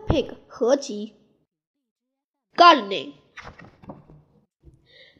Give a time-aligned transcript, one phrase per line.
[0.00, 1.14] Pig 合集
[2.56, 3.14] Gardening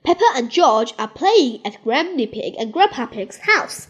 [0.04, 3.88] Peppa and George are playing at Granny Pig and Grandpa Pig's house.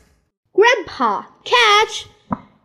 [0.55, 2.07] Grandpa, catch!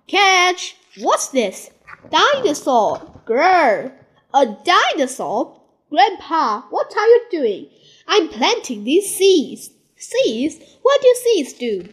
[0.08, 0.76] Catch!
[1.00, 1.72] What's this?
[2.12, 3.22] Dinosaur!
[3.26, 3.92] Grr!
[4.34, 5.60] A dinosaur?
[5.90, 7.70] Grandpa, what are you doing?
[8.08, 9.72] I'm planting these seeds.
[9.98, 10.60] Seeds?
[10.84, 11.90] What do seeds do?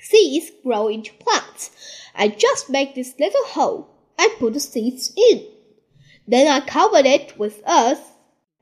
[0.00, 1.70] Seeds grow into plants.
[2.14, 3.97] I just make this little hole.
[4.18, 5.46] I put the seeds in.
[6.26, 8.12] Then I cover it with earth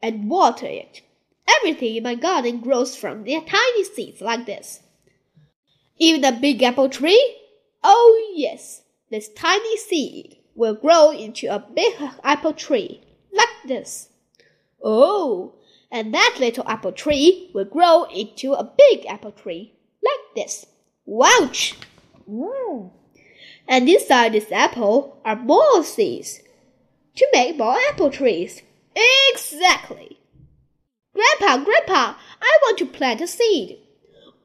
[0.02, 1.02] and water it.
[1.48, 4.80] Everything in my garden grows from the tiny seeds like this.
[5.98, 7.38] Even a big apple tree?
[7.82, 8.82] Oh, yes.
[9.10, 13.02] This tiny seed will grow into a big apple tree,
[13.32, 14.08] like this.
[14.82, 15.54] Oh,
[15.90, 20.66] and that little apple tree will grow into a big apple tree, like this.
[21.06, 21.74] Wouch!
[22.28, 22.90] Mm.
[23.68, 26.40] And inside this apple are more seeds
[27.16, 28.62] to make more apple trees.
[29.32, 30.18] Exactly.
[31.14, 33.78] Grandpa, Grandpa, I want to plant a seed.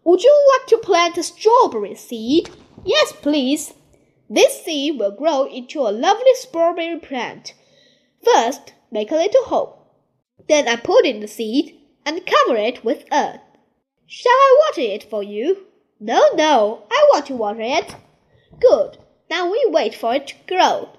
[0.03, 2.49] Would you like to plant a strawberry seed?
[2.83, 3.73] Yes, please.
[4.29, 7.53] This seed will grow into a lovely strawberry plant.
[8.23, 9.77] First, make a little hole.
[10.47, 13.41] Then I put in the seed and cover it with earth.
[14.07, 15.67] Shall I water it for you?
[15.99, 17.95] No, no, I want to water it.
[18.59, 18.97] Good.
[19.31, 20.89] Now we wait for it to grow.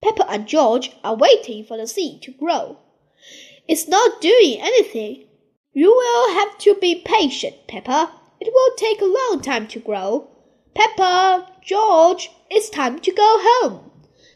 [0.00, 2.78] Peppa and George are waiting for the seed to grow.
[3.66, 5.26] It's not doing anything.
[5.72, 8.12] You will have to be patient, Peppa.
[8.38, 10.28] It will take a long time to grow.
[10.72, 13.90] Peppa, George, it's time to go home.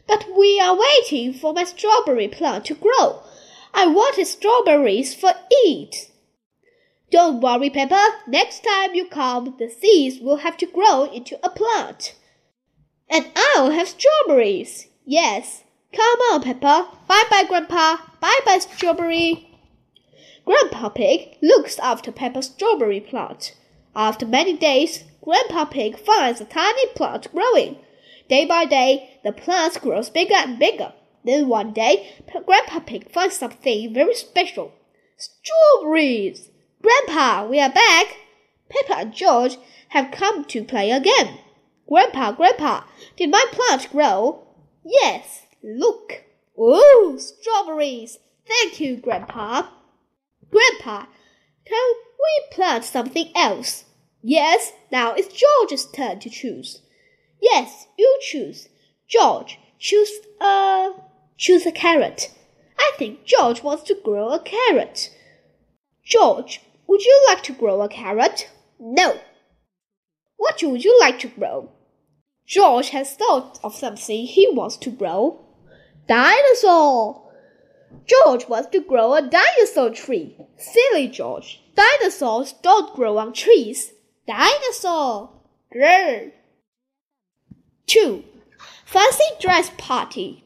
[0.05, 3.23] But we are waiting for my strawberry plant to grow.
[3.73, 5.31] I wanted strawberries for
[5.65, 6.11] eat.
[7.09, 8.17] Don't worry, Peppa.
[8.27, 12.15] Next time you come, the seeds will have to grow into a plant.
[13.09, 14.87] And I'll have strawberries.
[15.05, 15.63] Yes.
[15.93, 16.89] Come on, Peppa.
[17.07, 17.97] Bye bye, Grandpa.
[18.19, 19.49] Bye bye, strawberry.
[20.45, 23.55] Grandpa Pig looks after Peppa's strawberry plant.
[23.95, 27.77] After many days, Grandpa Pig finds a tiny plant growing.
[28.27, 30.93] Day by day, the plant grows bigger and bigger.
[31.23, 32.13] Then one day,
[32.45, 34.73] Grandpa Pig finds something very special.
[35.17, 36.49] Strawberries!
[36.81, 38.17] Grandpa, we are back!
[38.69, 39.57] Peppa and George
[39.89, 41.39] have come to play again.
[41.87, 42.83] Grandpa, Grandpa,
[43.15, 44.47] did my plant grow?
[44.83, 46.23] Yes, look.
[46.59, 48.19] Ooh, strawberries!
[48.47, 49.67] Thank you, Grandpa.
[50.51, 51.05] Grandpa,
[51.65, 53.85] can we plant something else?
[54.21, 56.81] Yes, now it's George's turn to choose.
[57.41, 58.69] Yes, you choose.
[59.07, 60.93] George, choose a
[61.37, 62.31] choose a carrot.
[62.77, 65.11] I think George wants to grow a carrot.
[66.03, 68.49] George, would you like to grow a carrot?
[68.79, 69.19] No.
[70.45, 71.71] What would you like to grow?
[72.45, 75.43] George has thought of something he wants to grow.
[76.07, 77.31] Dinosaur.
[78.05, 80.37] George wants to grow a dinosaur tree.
[80.55, 81.63] Silly George.
[81.73, 83.93] Dinosaurs don't grow on trees.
[84.27, 85.31] Dinosaur.
[85.75, 86.31] Grr.
[87.87, 88.23] 2.
[88.85, 90.45] Fancy dress party.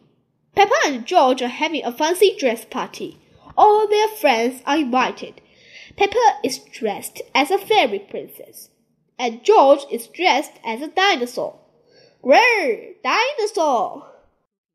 [0.55, 3.19] Peppa and George are having a fancy dress party.
[3.57, 5.41] All their friends are invited.
[5.97, 8.69] Peppa is dressed as a fairy princess,
[9.19, 11.59] and George is dressed as a dinosaur.
[12.23, 12.95] Grr!
[13.03, 14.07] Dinosaur!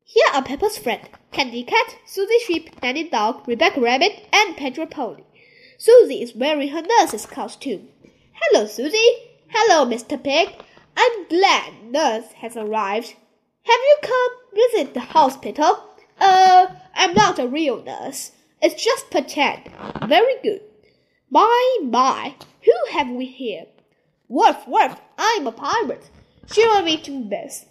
[0.03, 5.23] Here are Peppa's friends Candy Cat, Susie Sheep, Danny Dog, Rebecca Rabbit, and Pedro Pony.
[5.79, 7.89] Susie is wearing her nurse's costume.
[8.33, 9.15] Hello, Susie.
[9.49, 10.21] Hello, Mr.
[10.21, 10.49] Pig.
[10.95, 13.15] I'm glad Nurse has arrived.
[13.63, 15.83] Have you come visit the hospital?
[16.19, 18.31] Uh, I'm not a real nurse.
[18.61, 19.69] It's just pretend.
[20.07, 20.61] Very good.
[21.29, 23.65] My, my, who have we here?
[24.27, 26.09] Worf, Worf, I'm a pirate.
[26.51, 27.65] Shiver me timbers.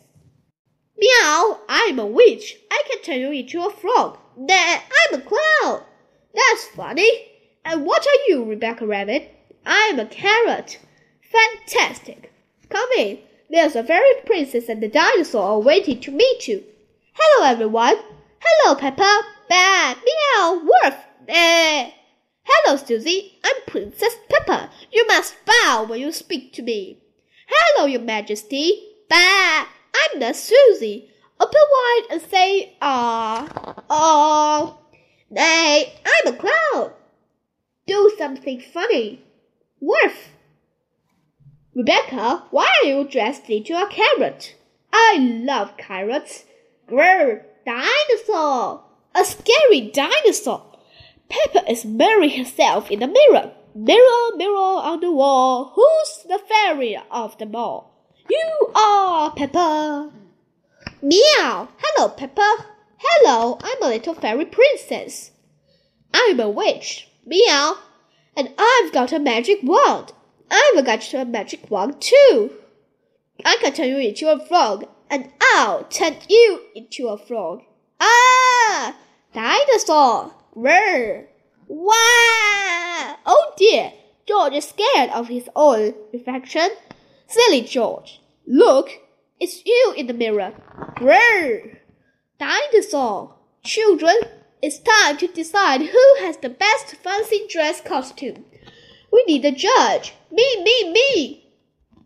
[0.97, 2.57] Meow, I'm a witch.
[2.71, 4.19] I can turn you into a frog.
[4.37, 5.83] Nah, I'm a clown.
[6.35, 7.11] That's funny.
[7.65, 9.31] And what are you, Rebecca Rabbit?
[9.67, 10.79] I'm a carrot.
[11.23, 12.33] Fantastic.
[12.69, 13.19] Come in.
[13.51, 16.65] There's a fairy princess and a dinosaur waiting to meet you.
[17.15, 17.97] Hello, everyone.
[18.41, 19.23] Hello, Peppa.
[19.51, 20.97] Meow, Worf.
[21.27, 21.91] Bah.
[22.45, 23.39] Hello, Susie.
[23.45, 24.71] I'm Princess Peppa.
[24.93, 27.01] You must bow when you speak to me.
[27.49, 28.87] Hello, Your Majesty.
[29.11, 29.67] Bah.
[29.67, 31.11] I'm the Susie.
[31.41, 33.75] Open wide and say ah.
[33.91, 34.77] Ah.
[35.29, 36.93] Nay, I'm a clown.
[37.85, 39.25] Do something funny.
[39.81, 40.29] Worf.
[41.75, 44.55] Rebecca, why are you dressed into a carrot?
[44.93, 46.45] I love carrots.
[46.89, 48.85] Grr, dinosaur!
[49.17, 50.63] A scary dinosaur!
[51.29, 53.51] Peppa is mirroring herself in the mirror.
[53.77, 58.09] Mirror, mirror on the wall, who's the fairy of them all?
[58.31, 60.13] You are Peppa.
[61.03, 61.69] Meow!
[61.79, 62.67] Hello, Peppa.
[62.99, 65.33] Hello, I'm a little fairy princess.
[66.15, 67.09] I'm a witch.
[67.27, 67.79] Meow.
[68.37, 70.13] And I've got a magic wand.
[70.53, 72.53] I've got a magic wand too.
[73.45, 77.63] I can turn you into a frog, and I'll turn you into a frog.
[77.99, 78.97] Ah!
[79.33, 80.33] Dinosaur!
[80.57, 81.27] Rrr!
[81.67, 82.24] Wah!
[83.75, 83.93] Dear!
[84.25, 86.71] George is scared of his own reflection.
[87.27, 88.21] Silly George!
[88.47, 89.01] Look!
[89.41, 90.53] It's you in the mirror.
[90.99, 91.79] Rrr!
[92.39, 93.35] Dinosaur!
[93.65, 94.15] Children,
[94.63, 98.45] it's time to decide who has the best fancy dress costume.
[99.13, 100.15] We need a judge.
[100.31, 101.51] Me, me, me!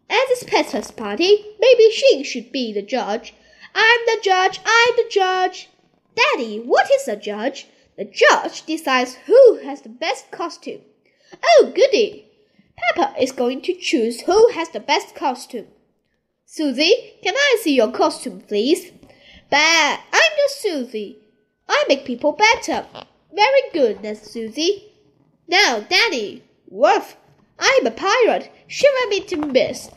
[0.08, 3.34] At this Peppa's party, maybe she should be the judge.
[3.74, 5.68] I'm the judge, I'm the judge.
[6.16, 7.66] Daddy, what is a judge?
[7.98, 10.80] The judge decides who has the best costume.
[11.44, 12.26] Oh, goody!
[12.76, 15.66] Peppa is going to choose who has the best costume.
[16.44, 18.92] Susie, can I see your costume, please?
[19.50, 21.18] Bah, I'm just Susie.
[21.68, 22.86] I make people better.
[23.34, 24.92] Very good, Miss Susie.
[25.46, 27.16] Now, Danny, woof,
[27.58, 28.50] I'm a pirate.
[28.66, 29.90] Shiver me to miss.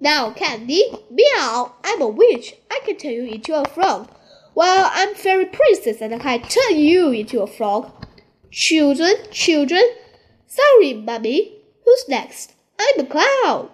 [0.00, 2.54] Now, Candy, meow, I'm a witch.
[2.70, 4.10] I can turn you into a frog.
[4.54, 7.90] Well, I'm fairy princess and I can turn you into a frog.
[8.50, 9.82] Children, children.
[10.46, 11.58] Sorry, Mummy.
[11.84, 12.54] Who's next?
[12.78, 13.70] I'm a clown.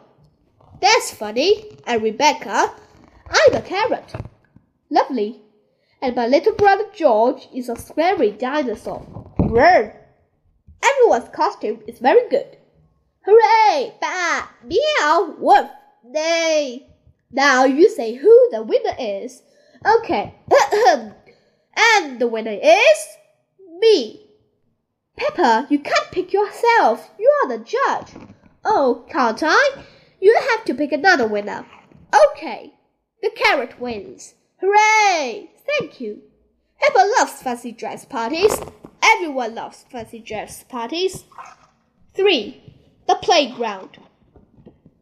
[0.81, 1.79] That's funny.
[1.87, 2.73] And Rebecca,
[3.31, 4.13] I'm a carrot.
[4.91, 5.43] Lovely.
[6.01, 9.07] And my little brother George is a scary dinosaur.
[9.39, 9.95] Brr.
[10.83, 12.57] Everyone's costume is very good.
[13.25, 13.95] Hooray!
[14.01, 14.49] Bah!
[14.65, 15.37] Meow!
[15.39, 15.71] Woof!
[16.05, 16.89] Nay!
[17.31, 19.43] Now you say who the winner is.
[19.87, 20.35] Okay.
[21.77, 23.07] and the winner is
[23.79, 24.27] me.
[25.17, 27.11] Peppa, you can't pick yourself.
[27.19, 28.13] You are the judge.
[28.65, 29.85] Oh, can't I?
[30.21, 31.67] You have to pick another winner.
[32.15, 32.75] Okay.
[33.23, 34.35] The carrot wins.
[34.61, 35.51] Hooray!
[35.67, 36.23] Thank you.
[36.81, 38.59] Peppa loves fancy dress parties.
[39.03, 41.25] Everyone loves fancy dress parties.
[42.15, 42.63] 3.
[43.07, 43.99] The playground.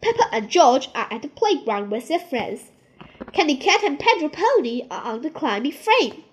[0.02, 2.70] Peppa and George are at the playground with their friends.
[3.32, 6.24] Candy Cat and Pedro Pony are on the climbing frame.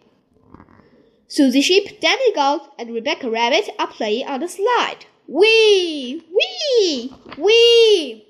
[1.30, 5.06] Susie Sheep, Danny Goat, and Rebecca Rabbit are playing on the slide.
[5.28, 6.24] Wee!
[6.32, 7.14] Wee!
[7.38, 8.26] Wee!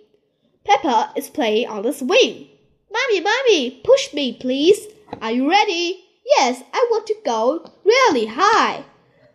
[0.63, 2.47] Peppa is playing on the swing.
[2.91, 4.87] Mommy, Mommy, push me, please.
[5.21, 6.05] Are you ready?
[6.25, 8.83] Yes, I want to go really high.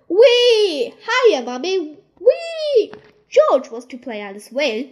[0.08, 0.93] Wee!
[1.06, 1.99] Higher, Mommy.
[2.19, 2.93] Wee!
[3.29, 4.91] George wants to play on the swing.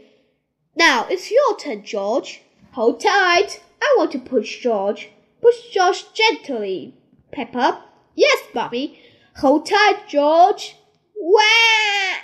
[0.77, 2.41] Now it's your turn, George.
[2.73, 3.61] Hold tight.
[3.83, 5.11] I want to push George.
[5.43, 6.95] Push George gently.
[7.33, 7.83] Peppa.
[8.21, 9.01] Yes, Bobby.
[9.37, 10.77] Hold tight, George.
[11.17, 12.21] Wah!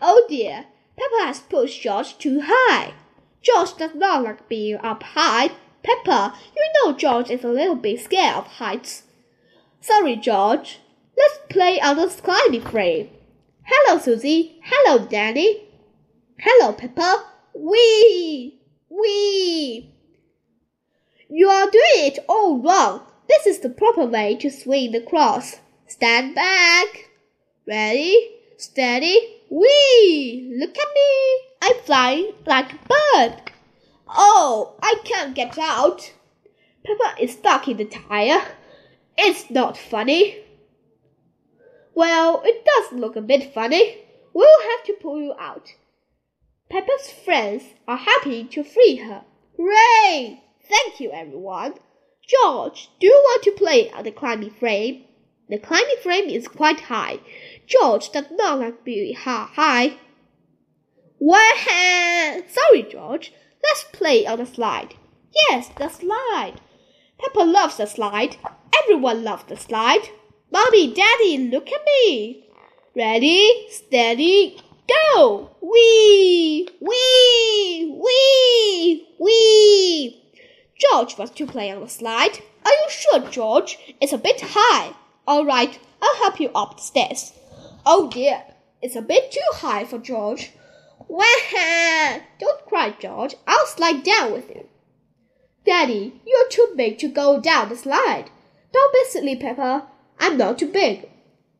[0.00, 0.64] Oh dear.
[0.96, 2.94] Peppa has pushed George too high.
[3.42, 5.50] George does not like being up high.
[5.82, 9.02] Peppa, you know George is a little bit scared of heights.
[9.82, 10.78] Sorry, George.
[11.14, 13.10] Let's play on the climbing frame.
[13.66, 14.62] Hello, Susie.
[14.64, 15.68] Hello, Danny.
[16.38, 17.26] Hello, Peppa.
[17.54, 18.62] Wee!
[18.88, 19.94] Wee!
[21.28, 23.02] You are doing it all wrong.
[23.28, 25.60] This is the proper way to swing the cross.
[25.86, 27.10] Stand back.
[27.66, 28.36] Ready?
[28.56, 29.42] Steady.
[29.50, 30.54] Wee!
[30.58, 31.38] Look at me.
[31.60, 33.42] I'm flying like a bird.
[34.08, 36.12] Oh, I can't get out.
[36.84, 38.42] Peppa is stuck in the tire.
[39.18, 40.38] It's not funny.
[41.94, 43.98] Well, it does look a bit funny.
[44.32, 45.74] We'll have to pull you out.
[46.70, 49.24] Peppa's friends are happy to free her.
[49.56, 50.42] Hooray!
[50.68, 51.74] Thank you, everyone.
[52.28, 55.04] George, do you want to play on the climbing frame?
[55.48, 57.20] The climbing frame is quite high.
[57.66, 59.96] George does not like being high.
[61.18, 61.56] Well,
[62.48, 63.32] sorry, George.
[63.62, 64.94] Let's play on the slide.
[65.48, 66.60] Yes, the slide.
[67.18, 68.36] Peppa loves the slide.
[68.82, 70.10] Everyone loves the slide.
[70.52, 72.44] Mommy, Daddy, look at me.
[72.94, 75.56] Ready, steady, go!
[75.62, 76.68] Wee!
[76.80, 77.98] Wee!
[78.02, 79.06] Wee!
[79.18, 80.27] Wee!
[80.78, 82.38] George wants to play on the slide.
[82.64, 83.78] Are you sure, George?
[84.00, 84.94] It's a bit high.
[85.26, 87.32] All right, I'll help you up the stairs.
[87.84, 88.44] Oh dear,
[88.80, 90.52] it's a bit too high for George.
[91.08, 91.24] Wah!
[92.38, 93.34] Don't cry, George.
[93.46, 94.68] I'll slide down with you.
[95.64, 98.30] Daddy, you're too big to go down the slide.
[98.72, 99.88] Don't be silly, Peppa.
[100.20, 101.08] I'm not too big.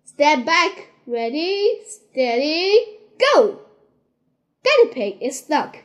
[0.04, 0.88] Stand back.
[1.06, 3.60] Ready, steady, go!
[4.62, 5.78] Daddy Pig is stuck.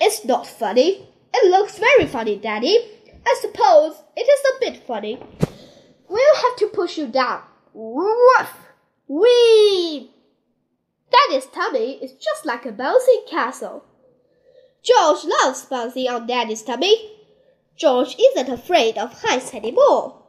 [0.00, 1.10] It's not funny.
[1.38, 2.78] It looks very funny, Daddy.
[3.26, 5.18] I suppose it is a bit funny.
[6.08, 7.42] We'll have to push you down.
[7.74, 8.54] Woof!
[9.06, 10.12] Wee!
[11.10, 13.84] Daddy's tummy is just like a bouncing castle.
[14.82, 17.12] George loves bouncing on Daddy's tummy.
[17.76, 20.22] George isn't afraid of heights anymore.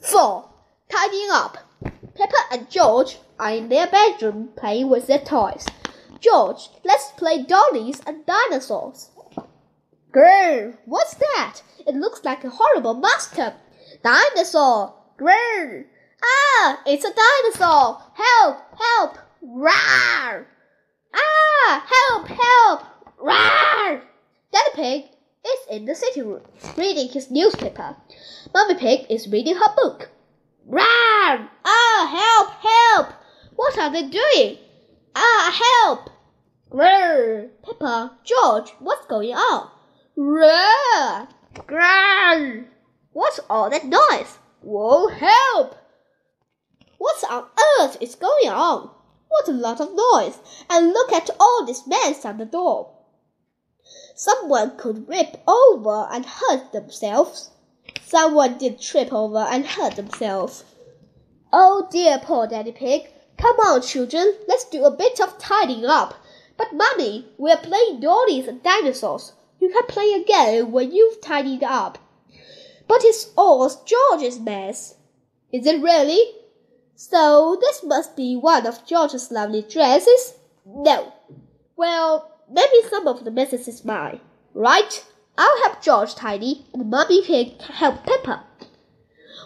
[0.00, 0.48] 4.
[0.88, 1.58] tidying up.
[2.14, 5.66] Peppa and George are in their bedroom playing with their toys.
[6.18, 9.10] George, let's play dollies and dinosaurs.
[10.12, 11.62] Grr, what's that?
[11.86, 13.54] It looks like a horrible monster.
[14.02, 14.94] Dinosaur.
[15.16, 15.84] Grr.
[16.24, 18.02] Ah, it's a dinosaur.
[18.14, 19.18] Help, help.
[19.44, 20.46] Rawr.
[21.14, 22.82] Ah, help, help.
[23.18, 24.02] Rawr.
[24.52, 25.04] Daddy Pig
[25.44, 26.42] is in the sitting room
[26.76, 27.96] reading his newspaper.
[28.52, 30.10] Mummy Pig is reading her book.
[30.68, 31.48] Rawr.
[31.64, 33.12] Ah, help, help.
[33.54, 34.58] What are they doing?
[35.14, 36.10] Ah, help.
[36.68, 37.50] Grr.
[37.62, 39.70] Peppa, George, what's going on?
[40.16, 41.28] Roar!
[41.54, 42.66] Grrr!
[43.12, 44.38] What's all that noise?
[44.60, 45.76] Whoa, help!
[46.98, 47.46] What on
[47.78, 48.90] earth is going on?
[49.28, 50.38] What a lot of noise!
[50.68, 52.92] And look at all these men at the door.
[54.16, 57.50] Someone could rip over and hurt themselves.
[58.04, 60.64] Someone did trip over and hurt themselves.
[61.52, 63.10] Oh dear, poor Daddy Pig.
[63.38, 66.14] Come on, children, let's do a bit of tidying up.
[66.56, 69.32] But, Mummy, we're playing dollies and dinosaurs.
[69.60, 71.98] You can play again when you've tidied up.
[72.88, 74.96] But it's all George's mess.
[75.52, 76.32] Is it really?
[76.96, 80.34] So this must be one of George's lovely dresses?
[80.66, 81.12] No.
[81.76, 84.20] Well, maybe some of the messes is mine.
[84.54, 85.04] Right?
[85.38, 88.44] I'll help George tidy, and Mummy can help Peppa.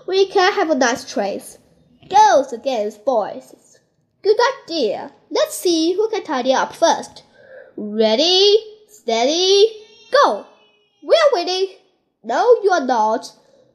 [0.07, 1.59] We can have a nice race.
[2.09, 3.79] Girls against boys.
[4.23, 5.13] Good idea.
[5.31, 7.23] Let's see who can tidy up first.
[7.77, 8.57] Ready,
[8.89, 9.84] steady,
[10.23, 10.47] Go!
[11.03, 11.75] We're winning!
[12.23, 13.33] No, you're not.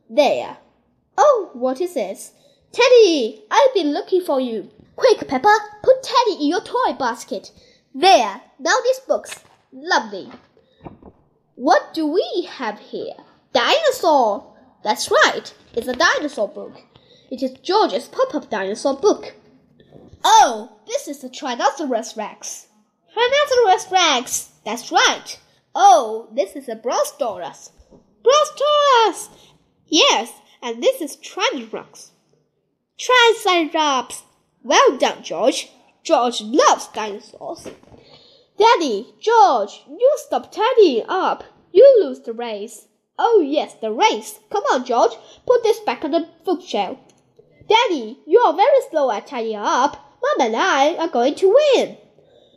[0.09, 0.57] There.
[1.17, 2.31] Oh, what is this?
[2.71, 3.43] Teddy!
[3.51, 4.69] I've been looking for you.
[4.95, 7.51] Quick, Peppa, put Teddy in your toy basket.
[7.93, 8.41] There.
[8.57, 9.43] Now these books.
[9.73, 10.29] Lovely.
[11.55, 13.15] What do we have here?
[13.53, 14.55] Dinosaur!
[14.83, 15.53] That's right.
[15.73, 16.81] It's a dinosaur book.
[17.29, 19.35] It is George's pop-up dinosaur book.
[20.23, 22.67] Oh, this is the Tyrannosaurus Rex.
[23.13, 24.51] Tyrannosaurus Rex.
[24.63, 25.37] That's right.
[25.75, 27.71] Oh, this is a Brontosaurus.
[28.23, 29.29] Brontosaurus!
[29.87, 32.11] Yes, and this is Triceratops.
[32.97, 34.23] Triceratops.
[34.63, 35.69] Well done, George.
[36.03, 37.67] George loves dinosaurs.
[38.57, 41.43] Daddy, George, you stop tidying up.
[41.71, 42.87] You lose the race.
[43.17, 44.39] Oh, yes, the race.
[44.49, 45.13] Come on, George.
[45.45, 46.97] Put this back on the bookshelf.
[47.67, 50.17] Daddy, you are very slow at tidying up.
[50.21, 51.97] Mom and I are going to win.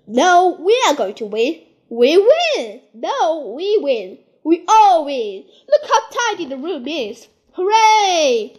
[0.06, 1.60] No, we are going to win.
[1.94, 2.80] We win!
[2.94, 4.16] No, we win!
[4.42, 5.44] We all win!
[5.68, 7.28] Look how tidy the room is!
[7.52, 8.56] Hooray!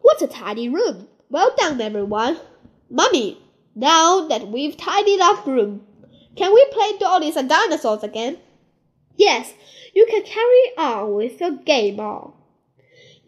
[0.00, 1.08] What a tidy room!
[1.28, 2.38] Well done, everyone!
[2.88, 3.42] Mummy,
[3.74, 5.86] now that we've tidied up the room,
[6.34, 8.38] can we play dollies and dinosaurs again?
[9.16, 9.52] Yes,
[9.94, 12.32] you can carry on with your game on.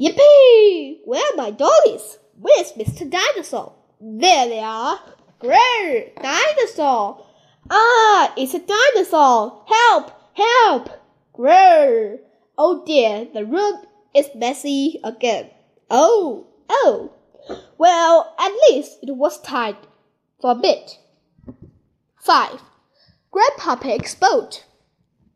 [0.01, 1.01] Yippee!
[1.05, 2.17] Where are my dollies?
[2.41, 3.11] Where's Mr.
[3.11, 3.75] Dinosaur?
[4.01, 4.99] There they are.
[5.39, 6.15] Great!
[6.17, 7.24] Dinosaur!
[7.71, 9.64] Ah, it's a dinosaur!
[9.66, 10.12] Help!
[10.35, 10.90] Help!
[11.35, 12.18] Grrr!
[12.59, 13.83] Oh dear, the room
[14.14, 15.50] is messy again.
[15.90, 17.12] Oh, oh.
[17.78, 19.76] Well, at least it was tied
[20.40, 20.99] for a bit.
[22.21, 22.61] 5.
[23.30, 24.64] Grandpa Pig's boat.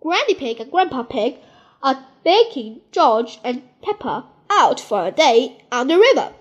[0.01, 1.39] Granny Pig and Grandpa Pig
[1.83, 6.33] are taking George and Peppa out for a day on the river.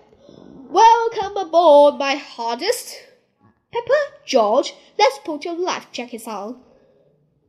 [0.69, 3.06] Welcome aboard, my hardest.
[3.71, 3.93] Peppa,
[4.25, 6.61] George, let's put your life jackets on.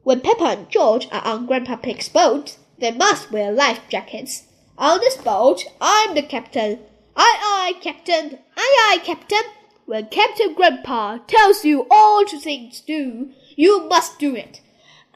[0.03, 4.45] When Peppa and George are on Grandpa Pig's boat, they must wear life jackets.
[4.79, 6.81] On this boat, I'm the captain.
[7.17, 8.39] Aye, aye, captain.
[8.57, 9.43] Aye, aye, captain.
[9.87, 14.61] When Captain Grandpa tells you all to things do, you must do it.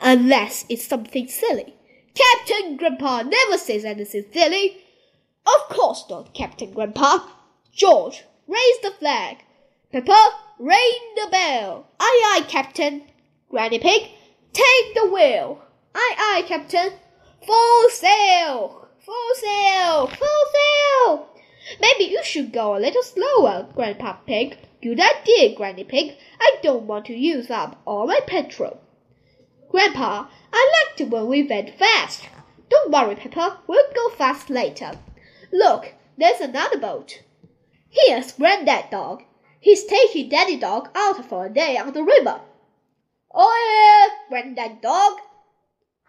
[0.00, 1.74] Unless it's something silly.
[2.14, 4.78] Captain Grandpa never says anything silly.
[5.46, 7.20] Of course not, Captain Grandpa.
[7.72, 9.38] George, raise the flag.
[9.92, 11.86] Peppa, ring the bell.
[12.00, 13.02] Aye, aye, Captain.
[13.50, 14.10] Granny Pig,
[14.52, 15.62] take the wheel.
[15.94, 16.92] Aye, aye, Captain.
[17.46, 18.88] Full sail.
[19.00, 20.06] Full sail.
[20.06, 21.28] Full sail.
[21.80, 24.58] Maybe you should go a little slower, Grandpa Pig.
[24.82, 26.16] Good idea, Granny Pig.
[26.40, 28.80] I don't want to use up all my petrol.
[29.70, 32.28] Grandpa, I liked it when we went fast.
[32.68, 33.58] Don't worry, Peppa.
[33.66, 34.92] We'll go fast later.
[35.52, 37.22] Look, there's another boat.
[37.90, 39.22] Here's Granddad Dog.
[39.62, 42.40] He's taking Danny Dog out for a day on the river.
[43.32, 45.18] Oh, yeah, Granddad Dog.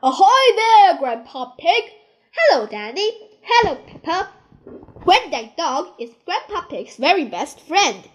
[0.01, 1.83] Ahoy there, Grandpa Pig.
[2.31, 3.12] Hello, Danny.
[3.43, 4.31] Hello, Peppa.
[5.01, 8.10] Granddad Dog is Grandpa Pig's very best friend.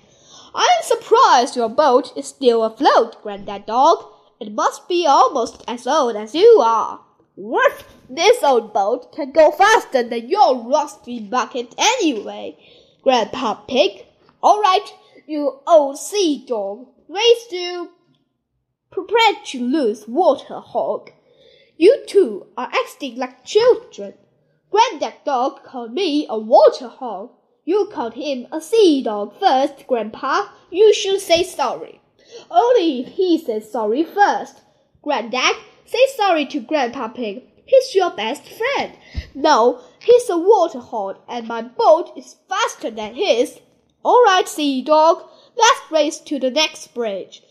[0.57, 4.07] I'm surprised your boat is still afloat, Granddad Dog.
[4.41, 6.99] It must be almost as old as you are.
[7.37, 7.85] What?
[8.11, 12.57] This old boat can go faster than your rusty bucket anyway.
[13.03, 14.05] Grandpa Pig.
[14.43, 14.93] All right,
[15.29, 17.91] you old sea dog, raised to
[19.61, 21.11] lose water hog.
[21.77, 24.15] You two are acting like children.
[24.71, 27.33] Granddad Dog called me a water hog.
[27.67, 30.47] You called him a sea dog first, Grandpa.
[30.71, 32.01] You should say sorry.
[32.51, 34.63] Only if he says sorry first.
[35.03, 37.43] Granddad, say sorry to Grandpa Pig.
[37.67, 38.95] He's your best friend.
[39.35, 43.61] No, he's a water hog, and my boat is faster than his.
[44.05, 47.43] All right, sea dog, let's race to the next bridge.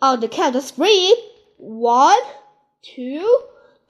[0.00, 1.16] On the count of three,
[1.56, 2.20] one,
[2.82, 3.42] two,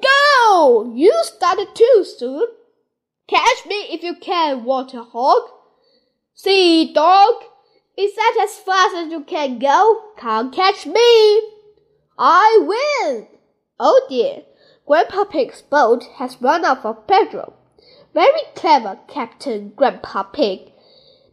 [0.02, 0.92] go!
[0.94, 2.46] You started too soon.
[3.26, 5.42] Catch me if you can, water hog.
[6.34, 7.34] Sea dog,
[7.96, 10.02] is that as fast as you can go?
[10.18, 11.42] Can't catch me.
[12.18, 13.28] I win.
[13.78, 14.42] Oh dear,
[14.86, 17.54] Grandpa Pig's boat has run out of petrol.
[18.12, 20.72] Very clever, Captain Grandpa Pig.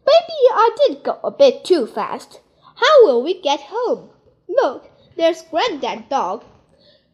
[0.05, 2.39] Maybe I did go a bit too fast.
[2.75, 4.09] How will we get home?
[4.47, 6.43] Look, there's Granddad Dog.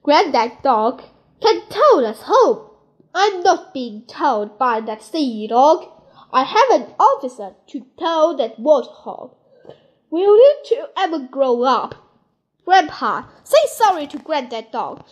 [0.03, 1.03] Granddad Dog
[1.41, 2.69] can tow us home.
[3.13, 5.89] I'm not being towed by that sea dog.
[6.31, 9.35] I have an officer to tow that warthog.
[10.09, 11.95] Will you two ever grow up?
[12.63, 15.03] Grandpa, say sorry to Granddad Dog.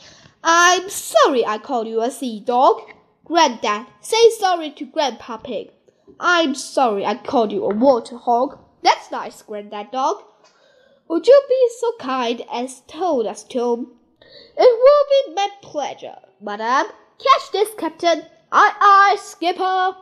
[0.43, 2.81] I'm sorry I called you a sea dog.
[3.23, 5.71] Granddad, say sorry to Grandpa Pig.
[6.19, 8.59] I'm sorry I called you a water hog.
[8.81, 10.23] That's nice, Granddad Dog.
[11.07, 13.95] Would you be so kind as told us to?
[14.57, 16.91] It will be my pleasure, madam.
[17.19, 18.23] Catch this, Captain.
[18.51, 19.95] Aye, aye, Skipper.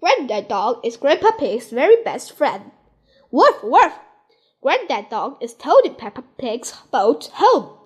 [0.00, 2.72] Granddad Dog is Grandpa Pig's very best friend.
[3.30, 3.92] Woof, woof.
[4.60, 7.78] Granddad Dog is towing Peppa Pig's boat home.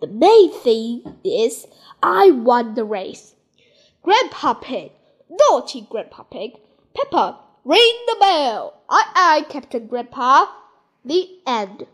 [0.00, 1.66] The main thing is
[2.02, 3.34] I won the race.
[4.02, 4.92] Grandpa Pig,
[5.28, 6.52] naughty Grandpa Pig.
[6.94, 8.82] Peppa, ring the bell.
[8.88, 10.46] Aye, aye, Captain Grandpa.
[11.04, 11.86] The end.